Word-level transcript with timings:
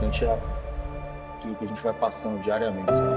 importante 0.00 0.24
é 0.24 0.38
aquilo 1.38 1.54
que 1.56 1.64
a 1.64 1.68
gente 1.68 1.82
vai 1.82 1.92
passando 1.92 2.42
diariamente, 2.42 2.94
sabe? 2.94 3.10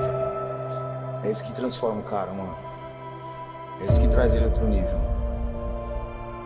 É 1.24 1.32
isso 1.32 1.44
que 1.44 1.54
transforma 1.54 2.02
o 2.02 2.04
cara, 2.04 2.32
mano. 2.32 2.56
É 3.82 3.86
isso 3.86 4.00
que 4.02 4.08
traz 4.10 4.34
ele 4.34 4.44
a 4.44 4.48
outro 4.48 4.68
nível. 4.68 5.00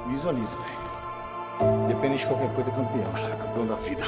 Visualiza, 0.07 0.55
velho. 0.55 1.85
Independente 1.85 2.19
de 2.19 2.27
qualquer 2.27 2.49
coisa, 2.53 2.69
é 2.69 2.73
campeão, 2.73 3.11
cara. 3.13 3.35
Campeão 3.35 3.65
da 3.65 3.75
vida. 3.75 4.03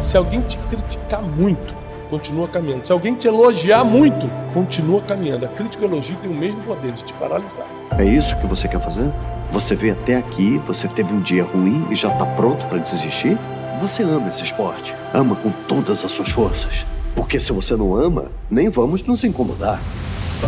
Se 0.00 0.16
alguém 0.18 0.42
te 0.42 0.58
criticar 0.58 1.22
muito, 1.22 1.74
continua 2.10 2.46
caminhando. 2.46 2.84
Se 2.84 2.92
alguém 2.92 3.14
te 3.14 3.26
elogiar 3.26 3.82
muito, 3.82 4.30
continua 4.52 5.00
caminhando. 5.00 5.46
A 5.46 5.48
crítica 5.48 5.84
e 5.84 5.86
o 5.86 5.90
elogio 5.90 6.16
têm 6.18 6.30
o 6.30 6.34
mesmo 6.34 6.62
poder 6.62 6.92
de 6.92 7.02
te 7.02 7.14
paralisar. 7.14 7.66
É 7.98 8.04
isso 8.04 8.38
que 8.38 8.46
você 8.46 8.68
quer 8.68 8.80
fazer? 8.80 9.10
Você 9.54 9.76
veio 9.76 9.92
até 9.92 10.16
aqui, 10.16 10.60
você 10.66 10.88
teve 10.88 11.14
um 11.14 11.20
dia 11.20 11.44
ruim 11.44 11.86
e 11.88 11.94
já 11.94 12.08
está 12.08 12.26
pronto 12.26 12.66
para 12.66 12.78
desistir? 12.78 13.38
Você 13.80 14.02
ama 14.02 14.26
esse 14.26 14.42
esporte, 14.42 14.92
ama 15.14 15.36
com 15.36 15.48
todas 15.68 16.04
as 16.04 16.10
suas 16.10 16.28
forças. 16.28 16.84
Porque 17.14 17.38
se 17.38 17.52
você 17.52 17.76
não 17.76 17.94
ama, 17.94 18.32
nem 18.50 18.68
vamos 18.68 19.04
nos 19.04 19.22
incomodar. 19.22 19.78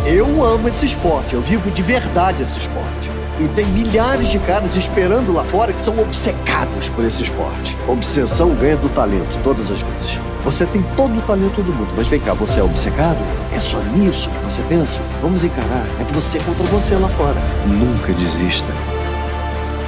Eu 0.05 0.43
amo 0.43 0.67
esse 0.67 0.85
esporte, 0.85 1.35
eu 1.35 1.41
vivo 1.41 1.71
de 1.71 1.81
verdade 1.81 2.43
esse 2.43 2.59
esporte. 2.59 3.09
E 3.39 3.47
tem 3.47 3.65
milhares 3.67 4.27
de 4.27 4.39
caras 4.39 4.75
esperando 4.75 5.31
lá 5.31 5.45
fora 5.45 5.71
que 5.71 5.81
são 5.81 5.97
obcecados 6.01 6.89
por 6.89 7.05
esse 7.05 7.23
esporte. 7.23 7.77
Obsessão 7.87 8.53
ganha 8.55 8.75
do 8.75 8.89
talento 8.89 9.41
todas 9.41 9.71
as 9.71 9.81
vezes. 9.81 10.19
Você 10.43 10.65
tem 10.65 10.83
todo 10.97 11.17
o 11.17 11.21
talento 11.21 11.61
do 11.63 11.71
mundo, 11.71 11.93
mas 11.95 12.07
vem 12.07 12.19
cá, 12.19 12.33
você 12.33 12.59
é 12.59 12.63
obcecado? 12.63 13.19
É 13.53 13.59
só 13.59 13.79
nisso 13.95 14.29
que 14.29 14.43
você 14.43 14.61
pensa? 14.63 14.99
Vamos 15.21 15.45
encarar. 15.45 15.85
É 15.97 16.13
você 16.13 16.39
contra 16.39 16.63
você 16.65 16.93
lá 16.95 17.07
fora. 17.07 17.41
Nunca 17.65 18.11
desista. 18.11 18.96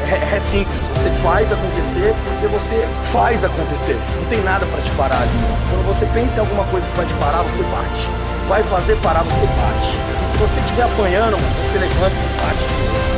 É, 0.09 0.35
é 0.35 0.39
simples, 0.39 0.79
você 0.95 1.09
faz 1.21 1.51
acontecer 1.51 2.15
porque 2.23 2.47
você 2.47 2.87
faz 3.11 3.43
acontecer. 3.43 3.97
Não 4.15 4.25
tem 4.25 4.41
nada 4.41 4.65
para 4.65 4.81
te 4.81 4.91
parar 4.91 5.21
ali. 5.21 5.29
Quando 5.69 5.85
você 5.85 6.05
pensa 6.07 6.37
em 6.37 6.39
alguma 6.39 6.63
coisa 6.65 6.87
que 6.87 6.97
vai 6.97 7.05
te 7.05 7.13
parar, 7.15 7.43
você 7.43 7.61
bate. 7.63 8.09
Vai 8.47 8.63
fazer 8.63 8.95
parar, 9.01 9.23
você 9.23 9.45
bate. 9.45 9.93
E 10.23 10.31
se 10.31 10.37
você 10.37 10.59
estiver 10.61 10.83
apanhando, 10.83 11.37
você 11.37 11.77
levanta 11.77 12.15
e 12.15 12.41
bate 12.41 13.09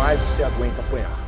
mais 0.00 0.18
você 0.20 0.42
aguenta 0.42 0.80
apanhar. 0.80 1.20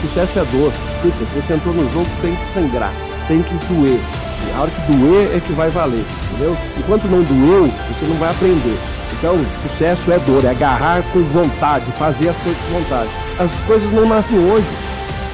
Sucesso 0.00 0.38
é 0.40 0.44
dor. 0.46 0.72
Escuta, 0.96 1.24
você 1.34 1.54
entrou 1.54 1.74
no 1.74 1.92
jogo, 1.92 2.06
tem 2.20 2.34
que 2.34 2.46
sangrar, 2.48 2.92
tem 3.28 3.42
que 3.42 3.54
doer. 3.66 4.00
E 4.00 4.56
a 4.56 4.60
hora 4.62 4.70
que 4.70 4.92
doer 4.92 5.36
é 5.36 5.40
que 5.40 5.52
vai 5.52 5.70
valer, 5.70 6.04
entendeu? 6.24 6.56
Enquanto 6.76 7.04
não 7.04 7.22
doeu, 7.22 7.66
você 7.66 8.06
não 8.06 8.16
vai 8.16 8.30
aprender. 8.30 8.91
Então, 9.22 9.38
sucesso 9.62 10.10
é 10.10 10.18
dor, 10.18 10.44
é 10.44 10.50
agarrar 10.50 11.00
com 11.12 11.22
vontade, 11.22 11.84
fazer 11.92 12.30
as 12.30 12.36
coisas 12.38 12.60
com 12.64 12.80
vontade. 12.80 13.08
As 13.38 13.52
coisas 13.68 13.92
não 13.92 14.04
nascem 14.04 14.36
hoje. 14.36 14.66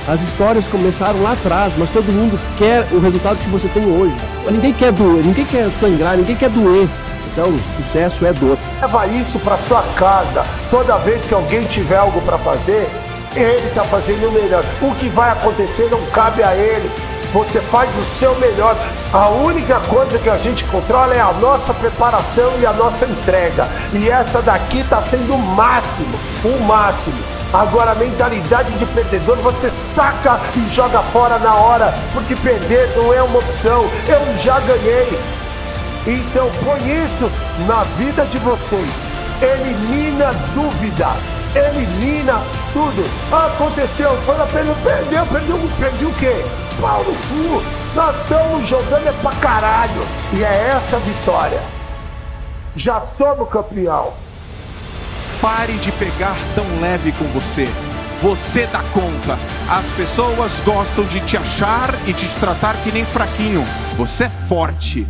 As 0.06 0.20
histórias 0.20 0.68
começaram 0.68 1.22
lá 1.22 1.32
atrás, 1.32 1.72
mas 1.78 1.88
todo 1.88 2.12
mundo 2.12 2.38
quer 2.58 2.86
o 2.92 3.00
resultado 3.00 3.38
que 3.38 3.48
você 3.48 3.66
tem 3.68 3.86
hoje. 3.86 4.14
Ninguém 4.50 4.74
quer 4.74 4.92
doer, 4.92 5.24
ninguém 5.24 5.46
quer 5.46 5.70
sangrar, 5.80 6.18
ninguém 6.18 6.36
quer 6.36 6.50
doer. 6.50 6.86
Então, 7.32 7.46
sucesso 7.78 8.26
é 8.26 8.32
dor. 8.34 8.58
Leva 8.78 9.06
isso 9.06 9.38
para 9.38 9.56
sua 9.56 9.82
casa. 9.96 10.44
Toda 10.70 10.98
vez 10.98 11.24
que 11.24 11.32
alguém 11.32 11.64
tiver 11.64 11.96
algo 11.96 12.20
para 12.20 12.36
fazer, 12.36 12.90
ele 13.34 13.68
está 13.68 13.84
fazendo 13.84 14.28
o 14.28 14.32
melhor. 14.32 14.62
O 14.82 14.94
que 14.96 15.08
vai 15.08 15.30
acontecer 15.30 15.88
não 15.90 16.00
cabe 16.10 16.42
a 16.42 16.54
ele. 16.54 16.90
Você 17.32 17.60
faz 17.60 17.90
o 17.98 18.04
seu 18.04 18.34
melhor. 18.38 18.76
A 19.12 19.28
única 19.28 19.80
coisa 19.80 20.18
que 20.18 20.30
a 20.30 20.38
gente 20.38 20.64
controla 20.64 21.14
é 21.14 21.20
a 21.20 21.32
nossa 21.34 21.74
preparação 21.74 22.50
e 22.58 22.66
a 22.66 22.72
nossa 22.72 23.04
entrega. 23.04 23.68
E 23.92 24.08
essa 24.08 24.40
daqui 24.40 24.80
está 24.80 25.00
sendo 25.00 25.34
o 25.34 25.38
máximo, 25.38 26.18
o 26.44 26.62
máximo. 26.64 27.18
Agora 27.52 27.92
a 27.92 27.94
mentalidade 27.94 28.70
de 28.72 28.84
perdedor 28.86 29.36
você 29.36 29.70
saca 29.70 30.38
e 30.54 30.74
joga 30.74 31.00
fora 31.12 31.38
na 31.38 31.54
hora, 31.54 31.94
porque 32.12 32.36
perder 32.36 32.90
não 32.96 33.12
é 33.12 33.22
uma 33.22 33.38
opção. 33.38 33.88
Eu 34.06 34.38
já 34.38 34.58
ganhei. 34.60 35.18
Então 36.06 36.50
põe 36.64 37.04
isso 37.04 37.30
na 37.66 37.84
vida 37.96 38.24
de 38.26 38.38
vocês. 38.38 38.88
Elimina 39.40 40.30
dúvida. 40.54 41.08
Elimina 41.54 42.42
tudo. 42.72 43.04
Aconteceu, 43.32 44.16
foi 44.24 44.40
a 44.40 44.46
pena, 44.46 44.74
perdeu, 44.82 45.26
perdeu, 45.26 45.58
perdi 45.78 46.06
o 46.06 46.12
quê? 46.14 46.44
Pau 46.80 47.04
no 47.04 47.12
cu. 47.12 47.62
Nós 47.94 48.16
estamos 48.20 48.68
jogando 48.68 49.06
é 49.06 49.12
pra 49.20 49.32
caralho. 49.32 50.06
E 50.32 50.42
é 50.42 50.74
essa 50.76 50.96
a 50.96 51.00
vitória. 51.00 51.60
Já 52.76 53.00
somos 53.02 53.48
campeão. 53.48 54.12
Pare 55.40 55.72
de 55.74 55.90
pegar 55.92 56.36
tão 56.54 56.64
leve 56.80 57.12
com 57.12 57.24
você. 57.26 57.68
Você 58.22 58.66
dá 58.66 58.82
conta. 58.92 59.38
As 59.68 59.86
pessoas 59.96 60.52
gostam 60.64 61.04
de 61.04 61.20
te 61.20 61.36
achar 61.36 61.94
e 62.06 62.12
de 62.12 62.28
te 62.28 62.40
tratar 62.40 62.74
que 62.82 62.90
nem 62.90 63.04
fraquinho. 63.04 63.64
Você 63.96 64.24
é 64.24 64.30
forte. 64.48 65.06